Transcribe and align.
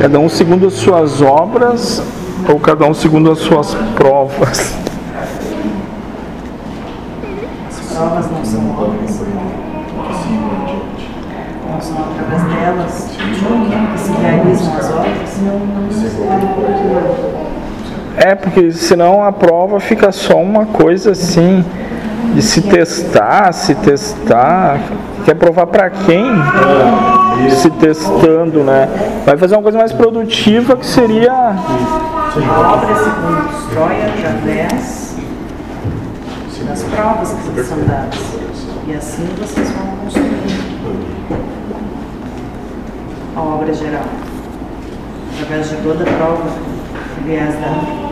Cada 0.00 0.18
um 0.18 0.28
segundo 0.28 0.66
as 0.66 0.74
suas 0.74 1.22
obras 1.22 2.02
ou 2.48 2.58
cada 2.58 2.86
um 2.86 2.94
segundo 2.94 3.30
as 3.30 3.38
suas 3.38 3.74
provas? 3.94 4.74
As 7.68 7.96
provas 7.96 8.30
não 8.30 8.44
são 8.44 8.70
obras, 8.70 9.20
não 11.68 11.80
são 11.80 12.04
através 12.10 12.42
delas 12.42 13.08
que 13.10 13.98
se 13.98 14.12
realizam 14.12 14.76
as 14.76 14.90
obras. 14.90 15.30
É, 18.16 18.34
porque 18.34 18.70
senão 18.72 19.24
a 19.24 19.32
prova 19.32 19.80
fica 19.80 20.12
só 20.12 20.36
uma 20.36 20.66
coisa 20.66 21.12
assim, 21.12 21.64
de 22.34 22.42
se 22.42 22.62
testar, 22.62 23.52
se 23.52 23.74
testar. 23.74 24.78
Quer 25.24 25.34
provar 25.34 25.66
para 25.66 25.88
quem? 25.90 26.26
Se 27.60 27.68
testando, 27.72 28.64
né? 28.64 28.88
Vai 29.26 29.36
fazer 29.36 29.54
uma 29.54 29.62
coisa 29.62 29.76
mais 29.76 29.92
produtiva 29.92 30.76
que 30.76 30.86
seria. 30.86 31.30
Obra 31.30 32.94
segundo 32.94 33.70
Troia, 33.70 34.08
Javés, 34.16 35.16
das 36.66 36.82
provas 36.84 37.34
que 37.54 37.62
são 37.62 37.78
dadas. 37.84 38.18
E 38.86 38.94
assim 38.94 39.28
vocês 39.38 39.70
vão 39.72 39.94
construir 39.98 40.40
a 43.36 43.40
obra 43.42 43.74
geral. 43.74 44.04
Através 45.34 45.68
de 45.68 45.76
toda 45.82 46.02
a 46.02 46.12
prova 46.14 46.50
lhes 47.26 47.54
dá. 47.60 48.09